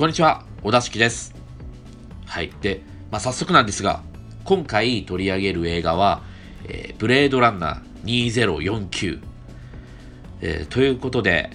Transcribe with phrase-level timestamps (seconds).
[0.00, 1.34] こんにちは、小田敷です。
[2.24, 2.50] はい。
[2.62, 4.02] で、まあ、早速なんですが、
[4.44, 6.22] 今回取り上げる映画は、
[6.64, 9.20] えー、ブレードランナー2049。
[10.40, 11.50] えー、ということで、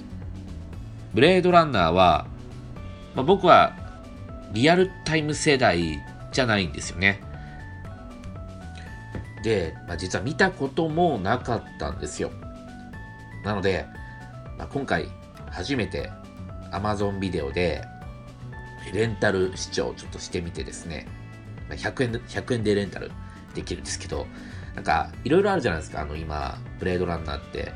[1.16, 2.28] ブレードランナーは、
[3.16, 3.76] まあ、僕は
[4.54, 6.00] リアルタイム世代
[6.32, 7.24] じゃないんですよね。
[9.44, 12.30] で、まあ、実は見たこともなかったんですよ。
[13.44, 13.88] なので、
[14.60, 15.08] まあ、今回
[15.50, 16.12] 初めて
[16.72, 17.82] Amazon ビデオで
[18.92, 21.08] レンタル視聴ちょっとしてみてですね、
[21.70, 23.12] 100円で、100円でレンタル
[23.54, 24.28] できるんですけど、
[24.76, 27.72] なんか、いろいろあるじゃないですか、あの、今、ブレードランナーって、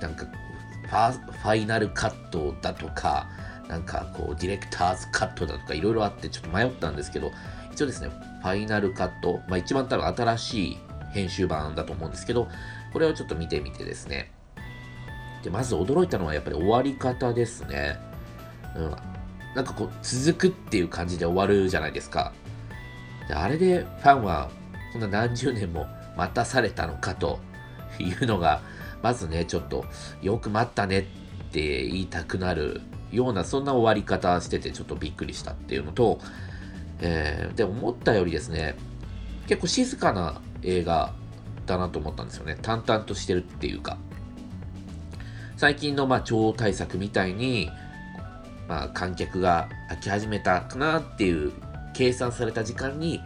[0.00, 3.28] なんか、ファファイナルカットだとか、
[3.68, 7.32] なんかこう、ディレクターズカットだとか、いろいろあって、ちょっと迷ったんですけど、
[7.72, 8.10] 一応ですね、
[8.42, 10.78] ファイナルカット、まあ一番多分新しい
[11.12, 12.48] 編集版だと思うんですけど、
[12.92, 14.32] これをちょっと見てみてですね。
[15.42, 17.98] で、まず驚いたのはやっぱり終わり方ですね。
[18.76, 18.96] うん、
[19.58, 22.32] なんかこう続くっていう感じで終わるじゃないですか。
[23.26, 24.52] であれでファンは
[24.92, 27.40] こんな何十年も待たされたのかと
[27.98, 28.60] いうのが、
[29.02, 29.84] まずね、ちょっと
[30.22, 31.02] よく待ったねっ
[31.50, 36.20] て言いたくなるような、そんな終わり方しててちょっとびっくりしたっていうのと、
[37.00, 38.76] えー、で、思ったよりですね、
[39.48, 41.14] 結構静かな映画
[41.66, 42.56] だなと思ったんですよね。
[42.62, 43.98] 淡々としてるっていうか。
[45.56, 47.68] 最近のまあ超大作みたいに、
[48.68, 51.52] まあ、観客が飽き始めたかなっていう
[51.94, 53.20] 計算された時間に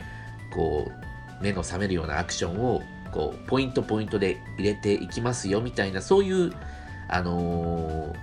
[0.55, 6.53] こう目の覚めるようなアクションをこうポイントポイントで入れていきますよみたいなそういう
[7.09, 8.15] あの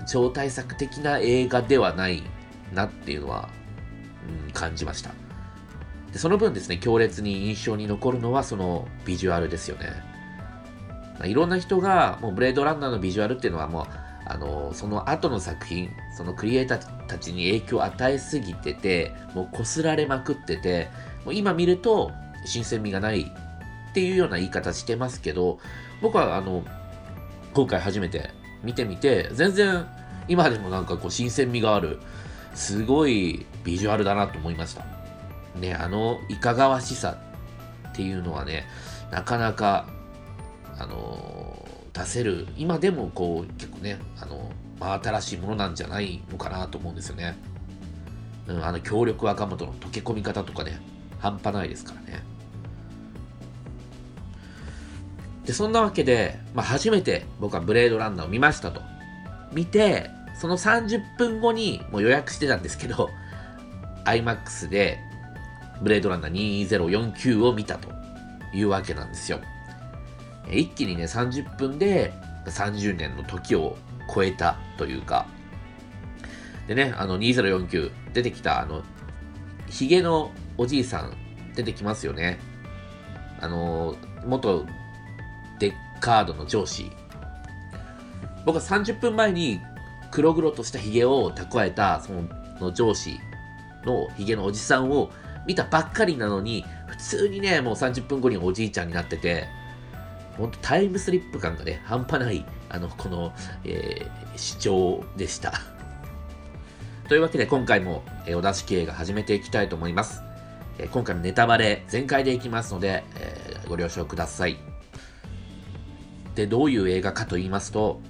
[0.00, 2.22] ー、超大作的な映画ではない
[2.72, 3.48] なっていうのは、
[4.46, 5.10] うん、感じました。
[6.12, 9.92] でその分ですね強烈に印象に残るのはそのビジュアルですよね、
[11.20, 20.90] ま、いろんな人がもうブレードランナーのビジュアルっていうのはもうあのその後の作品そのクリエイターたちに影響を与えすぎててもうこすられまくってて
[21.24, 22.12] もう今見ると
[22.44, 25.58] 新鮮味がないっていうような言い方してますけど
[26.02, 26.64] 僕はあの
[27.54, 28.30] 今回初めて
[28.62, 29.86] 見てみて全然
[30.28, 31.98] 今でもなんかこう新鮮味がある
[32.54, 34.84] すごいビジュアルだなと思いました。
[35.58, 37.16] ねあのいかがわしさ
[37.88, 38.66] っていうのはね
[39.10, 39.86] なかなか
[40.78, 41.37] あの
[41.98, 42.46] 出せる。
[42.56, 47.36] 今でもこう結構ねあの、ま、新しいものなんじゃないのかなと思うんですよね、
[48.46, 50.80] うん、あの強力若者の溶け込み方とかね
[51.18, 52.22] 半端ないですからね。
[55.44, 58.82] でそんなわけで、まあ、初めて僕はブレードランナーを見ましたと。
[59.52, 63.10] 見てその30分後にもう予約してたんですけど
[64.04, 64.98] iMAX で
[65.82, 67.88] ブレードランナー2049を見たと
[68.54, 69.40] いうわけなんですよ。
[70.52, 72.12] 一気にね、30分で
[72.46, 73.76] 30年の時を
[74.12, 75.26] 超えたというか、
[76.66, 78.82] でね、あの2049出てきたあの、
[79.68, 81.16] ヒゲのおじいさん
[81.54, 82.38] 出てきますよね。
[83.40, 84.66] あの、元
[85.58, 86.90] デッカードの上司。
[88.44, 89.60] 僕は30分前に
[90.10, 92.12] 黒々としたヒゲを蓄えたそ
[92.60, 93.18] の上司
[93.84, 95.10] のヒゲのおじさんを
[95.46, 99.46] 見たばっかりなのに、普通にね、もう30分後におじいちゃんになってて、
[100.38, 103.32] 本当タイムスリップ感がね、半端ない、あの、この、
[103.64, 105.52] えー、視聴でした。
[107.08, 110.22] というわけで今回も、えー、お出し系が始めていきたいと思います。
[110.78, 114.56] えー、今回のネタバレ全開でいきますので、えー、ご了承ください。
[116.36, 118.00] で、どういう映画かと言いますと、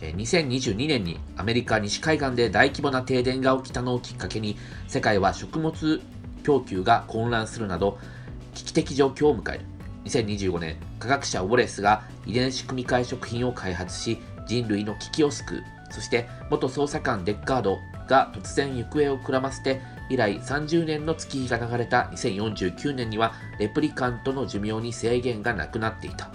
[0.00, 4.58] 2022年にアメリカ西海岸で大規模な停電が起きたのをきっかけに、
[4.88, 6.00] 世界は食物
[6.42, 7.98] 供給が混乱するなど、
[8.54, 9.64] 危機的状況を迎える。
[10.04, 15.64] 2025年、科学者ウォレスが遺伝子組み換え食品を開発し、人類の危機を救う。
[15.90, 26.30] そして元捜査官デッカードが突然行方をくらませて、以来30年の月日が流れた2049年にはレプリカントの寿命に制限がなくなっていた。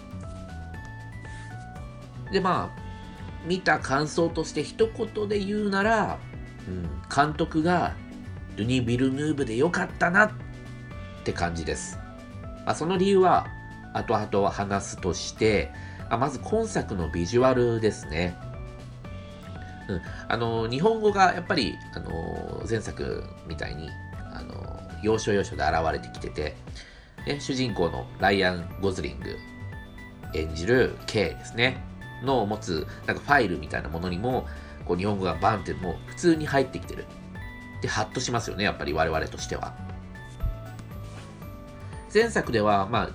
[2.32, 2.88] でまあ
[3.46, 6.20] 見た感想として一言で言うなら、
[6.68, 7.96] うん、監督が
[8.56, 10.31] ルニ・ビルヌーブでよかったなっ
[11.24, 11.98] て感じです。
[12.66, 13.48] まあ、その理由は
[13.98, 15.72] 後々話すとして、
[16.10, 18.36] あまず今作のビジュアルですね。
[19.90, 23.90] うん、あの日本語がやっぱりあの前作みたいに
[24.34, 26.56] あの要所要所で現れてきてて、
[27.26, 29.38] ね、主人公のライアン・ゴズリング
[30.34, 31.84] 演じる K ですね。
[32.24, 34.48] の持つなんかファイルみたいなものにも
[34.86, 37.06] こう日本語がバンってもう普通に入ってきてる。
[37.82, 39.76] でハッとしますよねやっぱり我々としては。
[42.14, 43.10] 前作ではまあ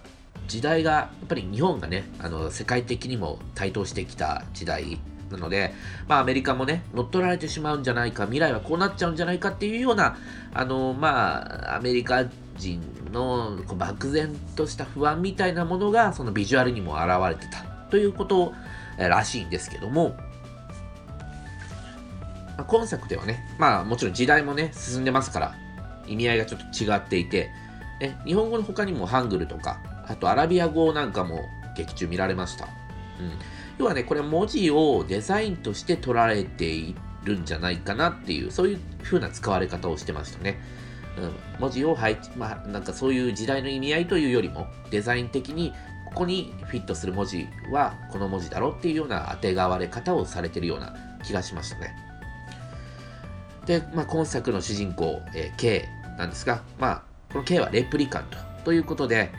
[0.49, 4.99] 時代がやっぱり日本がねあの世界的にも台頭してきた時代
[5.33, 5.73] なので、
[6.07, 10.17] まあ、アメリカもね、乗っ取られてしまうんじゃないか、未来はこうなっちゃうんじゃないかっていうような、
[10.53, 18.53] あの、まあ、アメリカ人のこう漠然とした不安みたいなものが、そのビジュアルにも現れてたということ
[18.99, 20.17] らしいんですけども、
[22.59, 25.55] ま、今作ではね、まあもちろん時代もね、進んでますから、
[26.07, 27.51] 意味合いがちょっと違っていて、
[28.01, 29.81] ね、日本語の他にもハングルとか、
[30.13, 31.41] あとアラビア語なんかも
[31.77, 32.67] 劇中見られました。
[32.67, 32.71] うん。
[33.79, 36.95] 要はね、これ文字をデザインとして取られてい
[37.25, 40.61] るんじゃないかなっていう、そういう風な使われ方をしてましたね。
[41.17, 45.73] うん、文字を配置、まあ、なんかそういう時代の意味合いというよりも、デザイン的に
[46.07, 50.95] ここにフィットする文字はこの文字だろっていうような当てがわれ方をされてるような
[51.25, 51.95] 気がしましたね。
[53.67, 55.89] で、まあ、今作の主人公、えー、K
[56.19, 59.33] なんですが、まあ、この K はレプリカントということで、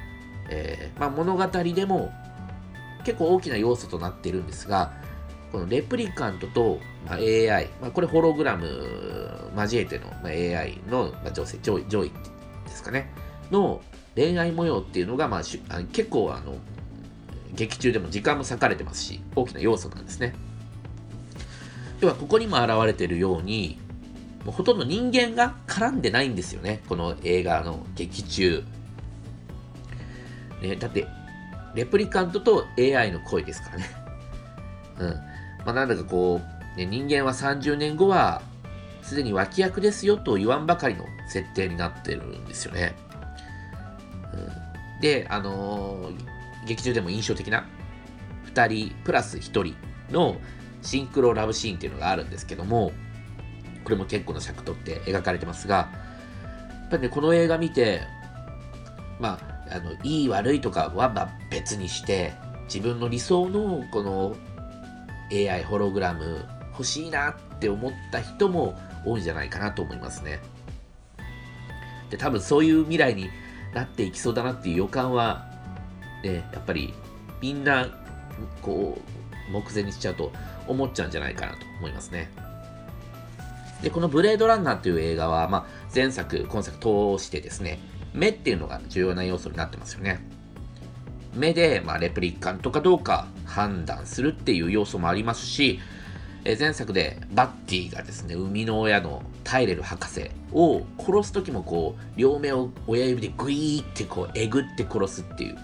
[0.49, 2.11] えー、まあ、物語でも
[3.05, 4.93] 結構大きな要素となっているんですが、
[5.51, 12.15] このレプリカントと、まあ、AI、まあ、これホログラム交えての、まあ、AI の、まあ、女性上位、上位で
[12.71, 13.11] すかね、
[13.51, 13.81] の
[14.15, 16.55] 恋愛模様っていうのが、まあ、あ結構あの
[17.53, 20.33] 劇中でも時間も割かれてますし、大きな要素なんですね。
[21.99, 23.79] では、ここにも現れているように、
[24.43, 26.81] もうほとんど人間が絡んでないんですよね。
[26.89, 28.63] この映画の劇中。
[30.63, 31.07] ね、だって、
[31.75, 33.89] レプリカントと AI の声ですからね。
[34.99, 35.09] うん。
[35.09, 36.41] まあ、なんだかこ
[36.75, 38.41] う、ね、人間は30年後は、
[39.01, 42.95] すでに脇役ですよと言わんばかりの設定になってるんですよね。
[44.33, 47.65] うん、で、あのー、劇中でも印象的な
[48.53, 49.75] 2人プラス1人
[50.09, 50.37] の
[50.81, 52.93] シンクロラブシーンっていうのがあるんですけども、
[53.83, 55.89] これも結構な尺取って描かれてますが、や
[56.87, 58.01] っぱりね、この映画見て、
[59.19, 62.33] まあ、あの、いい悪いとかはま別にして、
[62.65, 64.35] 自分の理想のこの
[65.31, 70.39] AI ホログラム欲しいなって思った人も多いんじゃないかなと思いますね。
[72.09, 73.29] で、多分そういう未来に
[73.73, 75.45] なっていきそうだなっていう予感は、
[76.23, 76.93] ね、やっぱり
[77.41, 77.87] みんな、
[78.61, 78.97] こ
[79.49, 80.31] う、目前にしちゃうと
[80.67, 82.29] 思っちゃうんじゃないかなと思いますね。
[83.81, 87.79] で、このブレードランナーという映画は、まあ、前作、今作通してですね、
[88.13, 90.19] 目っていうのが重要な要素になってますよね。
[91.35, 95.79] 目で、まあ、レプリカントかどうか判断するっていう要素もありますし、
[96.45, 105.57] え前作でバッティがですね、生みの親のタイレル博士を殺す時もこう、両目を親指でグイーってこう、えぐって殺すっていう、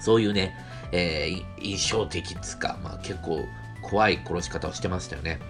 [0.00, 0.54] そういうね、
[0.92, 3.44] えー、印象的っつか、まあ結構
[3.82, 5.40] 怖い殺し方をしてましたよね。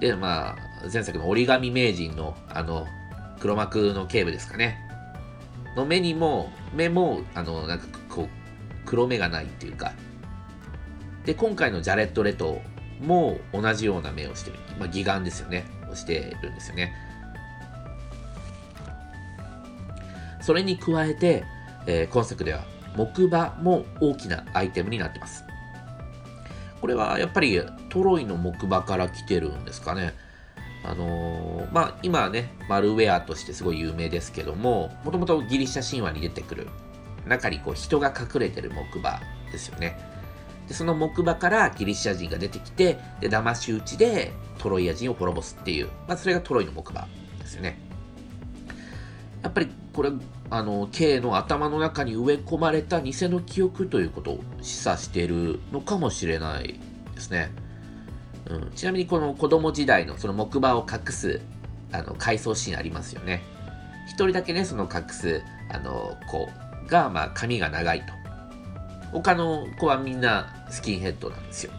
[0.00, 0.56] で、まあ、
[0.92, 2.86] 前作の折り紙名人の、あの、
[3.40, 4.78] 黒幕の警部ですかね。
[5.76, 8.28] の目にも、目も、あの、なんかこう、
[8.84, 9.92] 黒目がないっていうか。
[11.24, 12.60] で、今回のジャレット・レト
[13.00, 14.58] も同じような目をしてる。
[14.78, 15.64] まあ、義眼ですよね。
[15.90, 16.94] をしてるんですよね。
[20.40, 21.44] それに加えて、
[21.86, 22.64] えー、今作では
[22.96, 25.44] 木馬も大きなアイテムになってます。
[26.80, 30.12] これはやっぱりトロイの木馬から来てるんですかね。
[30.84, 36.68] あのー、まあ今はね、マルウェアとしてすごい有名ですけども、もともとギリシャ神話に出てくる
[37.26, 39.20] 中にこう人が隠れてる木馬
[39.50, 39.98] ですよね。
[40.68, 47.78] でその木馬からギリシャ人が出てきて、で騙し討ちでトロイア人を滅ぼすっていう、まあそれがトロイの木馬ですよね。
[49.42, 50.10] やっぱりこれ、
[50.50, 56.80] あの、K の頭の中に植え込まれた偽の記憶ということを示唆しているのかもしれない
[57.14, 57.52] ですね。
[58.46, 61.40] うん、ちなみにこの子供時代のその木馬を隠す
[61.92, 63.42] あの回想シーンありますよね。
[64.06, 66.48] 一人だけね、その隠すあの子
[66.88, 68.12] が、まあ、髪が長いと。
[69.12, 71.72] 他の子はみんなスキンヘッドなんですよ。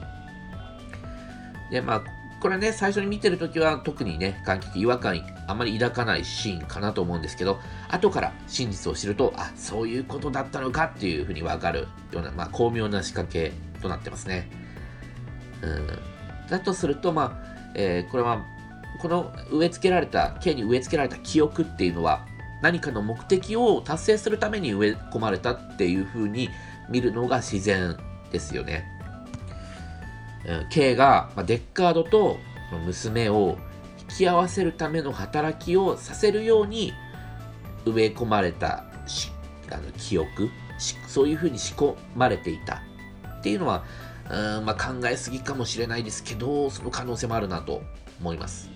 [1.69, 2.03] で、まあ、
[2.39, 14.49] これね、最初に見てるときは特にね、観客違和感あまり抱かないシーンかなと思うんですけど、後から真実を知ると、あ、そういうことだったのかっていうふうにわかるような、まあ、巧妙な仕掛けとなってますね。
[15.61, 16.14] うん。
[16.49, 18.45] だとすると、まあ、えー、これは、
[18.99, 22.25] この植え付けられた、K に植え付けられた記憶っていうのは、
[22.61, 26.49] 何かの目的を達成するために植え込まれたっていうふうに
[26.89, 27.97] 見るのが自然
[28.31, 28.85] ですよね。
[30.69, 32.37] K が、まデッカードと
[32.85, 33.57] 娘を
[34.09, 36.93] 引き合わせるための働きをさせるように
[37.85, 38.85] 植え込まれた
[39.71, 40.49] あの記憶
[41.07, 42.83] そういうふうに仕込まれていた
[43.39, 43.83] っていうのは
[44.29, 47.83] うん、まあ、考えすぎかもしれないですけどその可能性もあるなと
[48.19, 48.69] 思います。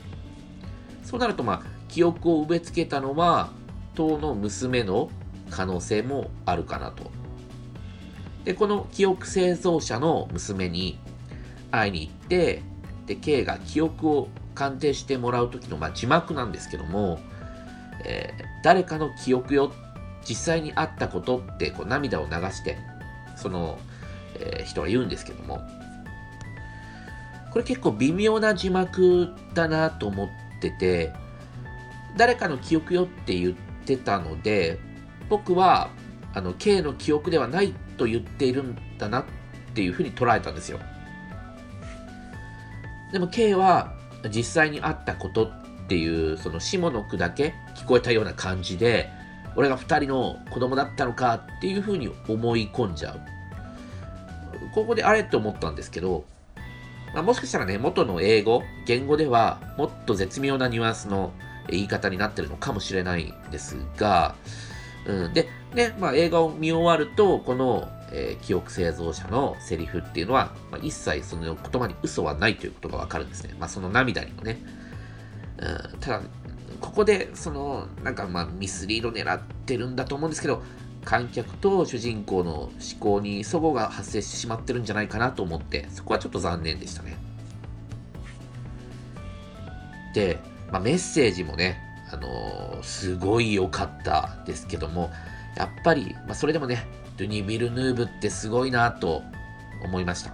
[1.03, 3.49] そうなるとまあ記憶を植え付けたのは
[3.95, 5.09] 当の娘の
[5.49, 7.11] 可能性もあるかなと。
[8.45, 10.99] でこの記憶製造者の娘に
[11.71, 12.61] 会いに行って
[13.05, 17.19] で K が記憶を鑑定してもらう時の、まあ、字幕なんですけども、
[18.05, 19.71] えー、誰かの記憶よ
[20.27, 22.77] 実際にあったことってこう涙を流して
[23.35, 23.79] その、
[24.39, 25.61] えー、人が言うんですけども。
[27.51, 30.29] これ結構微妙な字幕だなと思っ
[30.61, 31.13] てて
[32.15, 33.53] 誰かの記憶よって言っ
[33.85, 34.79] てたので
[35.29, 35.89] 僕は
[36.33, 39.25] あの K の記憶ではないと言っているんだなっ
[39.73, 40.79] ていうふうに捉えたんですよ。
[43.11, 43.93] でも K は
[44.31, 45.51] 実際にあったことっ
[45.87, 49.09] ていうその下の句だけ聞こえたような感じで
[49.55, 53.38] 俺が2人の子供だったのかっていうふうに思い込んじゃう。
[54.73, 56.25] ここであれって思ったんですけど、
[57.13, 61.31] まあ、もしかしたらね元の英語言語ではもっと絶妙なニュアンスの
[61.71, 64.35] 言い方になってるのかもしれないんですが、
[65.05, 73.55] うん、で、ね、まあ、映画を見終わると、この、えー、記憶製造者のセリフっていうのは、まあ、一切その言葉に嘘はないということがわかるんですね。
[73.59, 74.59] まあ、その涙にもね。
[75.57, 76.21] うん、ただ、
[76.79, 80.63] ここで、その、なんかまあ、ミスリード狙ってるんだと思うんですけど、
[81.05, 87.17] 観客と主人公の思考に齟齬が発生してしまってるんじゃないかなと思って、そこはちょっと残念でしたね。
[90.13, 90.39] で、
[90.71, 91.79] まあ、メッセージもね、
[92.11, 95.11] あのー、すごい良かったですけども、
[95.55, 96.85] やっぱり、まあ、それでもね、
[97.17, 99.23] ドゥニ・ビルヌーブってすごいなと
[99.83, 100.33] 思いました。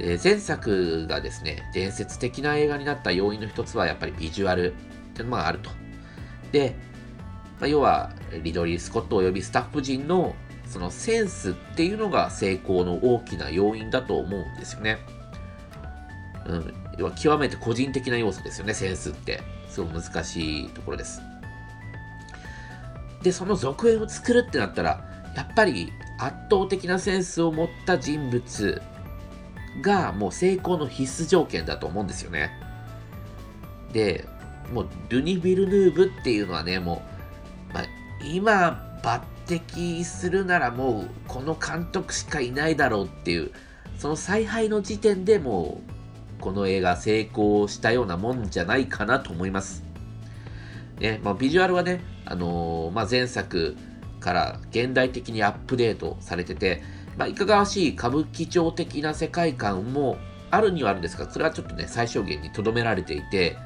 [0.00, 4.76] 前作がですね、伝説的な映画になった要因の一つはやっぱりビジュアルっ
[5.14, 5.70] ていうのがあると。
[6.52, 6.76] で、
[7.60, 8.12] まあ、要は
[8.42, 10.34] リドリー・スコットおよびスタッフ陣の
[10.66, 14.98] そのセンスっていうのが成功の大きな要因だと思うんですよね。
[16.46, 19.40] うん、要は極めて個人的な要素ですよね、センスって。
[19.68, 21.20] すごく難しいところです。
[23.22, 25.04] で、その続編を作るってなったら、
[25.36, 28.82] やっぱり圧倒的なセンスを持った人物
[29.82, 32.50] がもう成功の必須条件だと思うんですよね。
[33.92, 34.24] で、
[34.72, 37.07] もうドゥニ・ビルヌーブっていうのはね、もう、
[38.24, 43.52] 今抜擢するならもうこの監督しかいないだろうっていう、
[43.96, 45.80] その采配の時点でも
[46.38, 49.84] うこの映画成功したようなもんじゃないかなと思います。
[51.00, 53.76] ね、まあ、ビジュアルはね、あのー、まあ、前作
[54.20, 56.82] から現代的にアップデートされてて、
[57.16, 60.18] まあ、いかがわしい歌舞伎町的な世界観も
[60.50, 63.56] あるにはあるんですが、それはちょっとね、最小限にとどめられていて、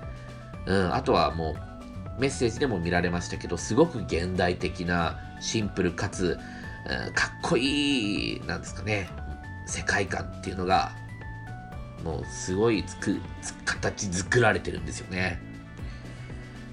[0.66, 1.71] うん、あとはもう、
[2.22, 6.38] メッセージでも見られましたけど、すごく現代的な、シンプルかつ、
[6.86, 9.08] うん、かっこいい、なんですかね、
[9.66, 10.92] 世界観っていうのが
[12.04, 13.20] もうすごいつく
[13.64, 15.40] 形作られてるんですよね。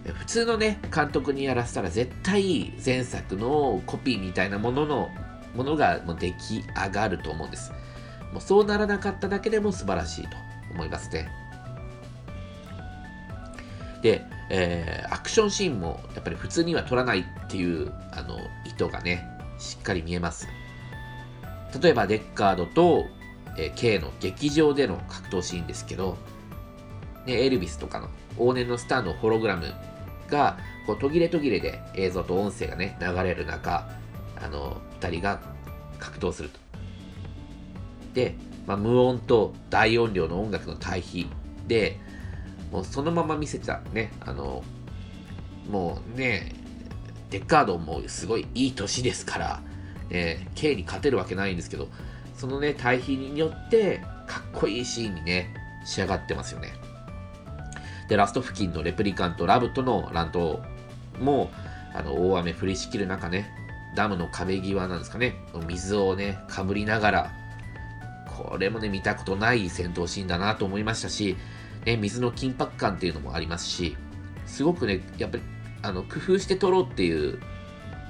[0.05, 5.09] 普通のね、監督にやらせたら絶対前作のコピーみたいなものの
[5.55, 7.71] ものがもう出来上がると思うんです。
[8.31, 10.37] もうそうならなかっただけでも素晴らしいと
[10.73, 11.27] 思いますね。
[14.49, 19.25] えー、アクションシーンもやっぱり普通には撮らないっていうあの意図がね、
[19.59, 20.47] しっかり見えます。
[21.81, 23.05] 例えばデッカードと
[23.59, 26.17] えー、K の劇場での格闘シーンですけど、
[27.25, 29.73] ね、エルビスとかの往年のスターのホログラム
[30.29, 33.89] がこう途切れ途切れで映像と音声がね流れる中
[34.41, 35.41] あの2人が
[35.99, 36.59] 格闘すると。
[38.13, 41.29] で、まあ、無音と大音量の音楽の対比
[41.67, 41.99] で
[42.71, 44.63] もうそのまま見せたねあの
[45.69, 46.53] もうね
[47.29, 49.61] デッカードもすごいいい年ですから、
[50.09, 51.87] ね、K に勝てるわけないんですけど
[52.39, 56.71] そのね、対比によって、かっこいいシーンにね、仕上がってますよね。
[58.07, 60.61] で、ラスト付近のレプリカント、ラブとの乱闘
[61.19, 61.51] も、
[61.93, 63.51] あの、大雨降りしきる中ね、
[63.93, 65.35] ダムの壁際なんですかね、
[65.67, 67.31] 水をね、かぶりながら、
[68.25, 71.35] これもね、見たことない戦闘シーンだなと思いましたし、
[71.89, 73.97] ね、水の緊迫感っていうのもありますし、
[74.45, 75.43] すごくね、やっぱり、
[75.81, 77.39] あの、工夫して撮ろうっていう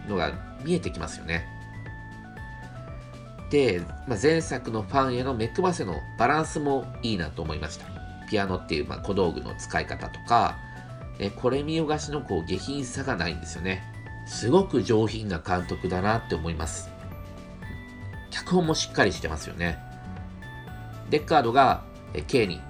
[0.08, 0.34] のが
[0.66, 1.46] 見えてきますよね。
[3.50, 7.86] で、まあ、前作のファンへの目配せのバランスもいいなと思いました。
[8.30, 10.58] ピアノっていうまあ小道具の使い方とか、
[11.18, 13.84] えこれ見よがしのこう下品さがないんですよね。
[14.28, 16.92] すごく上品な監督だなって思います。
[18.30, 19.80] 脚本もしっかりしてますよね。
[21.10, 21.84] デッカードが
[22.28, 22.62] K に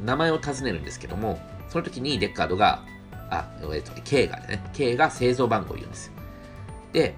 [0.00, 2.82] 名前を尋ねるんですけども、その時にデッカードが、
[3.30, 6.12] あ、えっと、K がね、K が製造番号を言うんですよ。
[6.92, 7.16] で、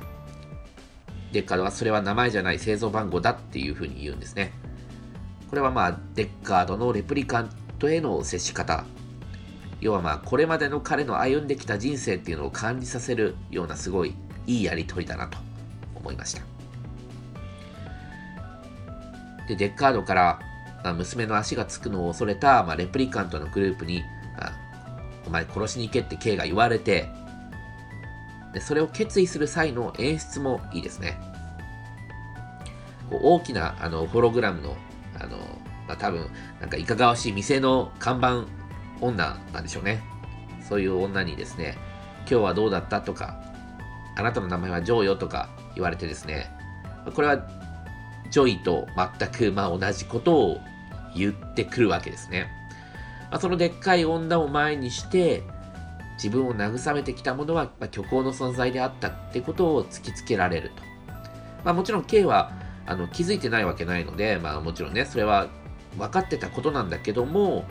[1.33, 4.53] デッカードはそれは名前じゃない製造番号だっていうふうに言うんですね。
[5.51, 8.85] これはまあ、デッカードのレプリカントへの接し方。
[9.81, 14.15] 要はまあ、これまでの彼の歩んできた人生っていうのを感じさせるようなすごい
[14.47, 15.39] いいやりとりだなと
[15.95, 16.43] 思いました。
[19.49, 20.41] で、デッカードから、
[20.85, 24.03] まあ、娘の足がつくのを恐れた、まあ、レプリカントのグループに、
[24.39, 24.53] あ、
[25.27, 27.09] お前殺しに行けって K が言われて、
[28.53, 31.19] でそれを決意する際の演出もいいですね。
[33.11, 34.77] こう大きなあのホログラムの、
[35.21, 35.37] あの
[35.87, 36.31] まあ、多分
[36.61, 38.45] なんかいかがわしい店の看板
[39.01, 40.03] 女なんでしょうね。
[40.67, 41.77] そういう女にですね、
[42.21, 43.41] 今日はどうだったとか、
[44.17, 46.51] あなたの名前はジョーよとか言われてですね、
[47.15, 47.37] これは
[48.31, 48.87] ジョイと
[49.19, 50.61] 全くまあ同じことを
[51.15, 52.49] 言ってくるわけですね。
[53.31, 55.43] まあ、そのでっかい女を前にして、
[56.23, 60.83] 自分を慰めてきたものは、まあ、虚構の存在であったってことを突きつけられると。
[61.65, 62.53] まあ、もちろん K は
[62.87, 65.49] あの気づいてないわけないので、まあ、もちろんね、それは
[65.99, 67.65] 分かってたことなんだけども、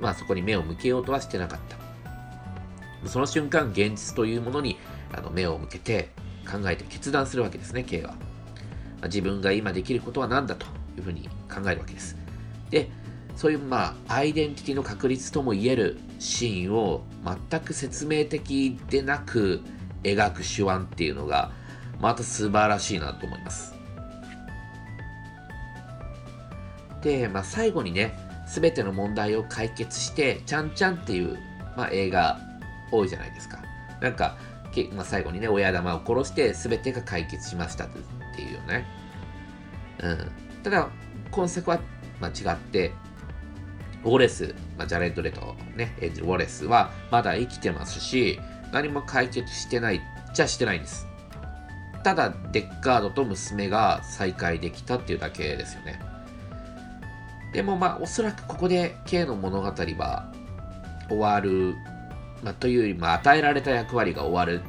[0.00, 3.08] まあ、そこに目を向けようとはしてなかった。
[3.08, 4.78] その瞬間、現実というものに
[5.12, 6.10] あの目を向けて
[6.50, 8.14] 考えて決断するわけですね、K は。
[9.04, 12.16] 自分が今できることは何だというふうに考えるわけです。
[12.70, 12.90] で、
[13.36, 17.02] そういうまあアイデンティティの確立ともいえるシーンを
[17.50, 19.62] 全く説明的でなく
[20.02, 21.52] 描く手腕っていうのが
[22.00, 23.74] また素晴らしいなと思います。
[27.02, 31.38] で、まあ、最後にね、すべての問題を解決して、ちゃんちゃんっていう、
[31.76, 32.40] まあ、映画
[32.90, 33.62] 多いじゃないですか。
[34.00, 34.36] なんか、
[34.92, 37.98] まあ、最後にね、親玉を殺してすべてが解決しましたって
[38.38, 38.86] ていうよね。
[39.98, 40.30] うん。
[40.62, 40.88] ただ、
[41.32, 41.80] 今作は、
[42.20, 42.92] まあ、違って、
[44.04, 48.38] ウォレス、まあ、ジャレッド・レトね、演じるウォレスはまだ生きてますし、
[48.72, 50.00] 何も解決してない
[50.32, 51.06] じゃしてないんです。
[52.04, 56.00] ただ、デッカードと娘が再会できたっていうだけですよね。
[57.52, 60.32] でもまあ、おそらくここで K の物語は
[61.08, 61.74] 終わる、
[62.44, 64.62] まあ、というよりも与えられた役割が終わる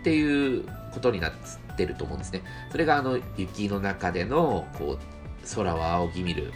[0.00, 1.32] っていうことになっ
[1.76, 2.42] てると思うんですね。
[2.70, 6.52] それがあの雪の中でのこう空を仰ぎ見る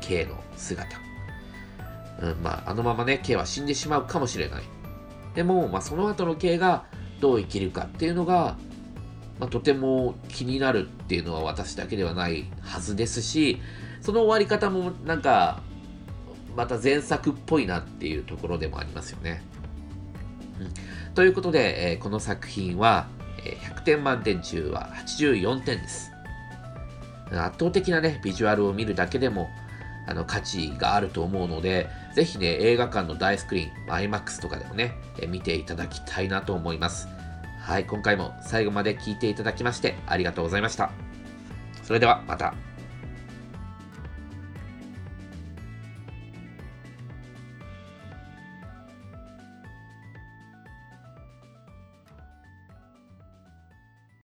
[0.00, 1.06] K の姿。
[2.20, 4.62] うん、まあ、あのままね、K は死んでしまうかもしれない。
[5.34, 6.84] でも、まあ、その後の K が
[7.20, 8.56] どう生きるかっていうのが、
[9.38, 13.60] まあ、とても気になるっていうのは私だけではないはずですし、
[14.00, 15.60] その終わり方もなんか、
[16.56, 19.42] また前作っぽいなっていうところでもありますよね。
[20.58, 23.08] うん、ということで、えー、この作品は、
[23.60, 26.12] 100点満点中は84点です。
[27.30, 29.50] 圧倒的なね、ビジュアルを見るだけでも、
[30.08, 34.94] あの価値があると思うので、ぜひね、映画館の大スクリーン、IMAX とかでもね、
[35.28, 37.08] 見ていただきたいなと思います。
[37.60, 40.92] はい、今回も最後まで聴いていただきましてありがとうございました。
[41.82, 42.75] それではまた。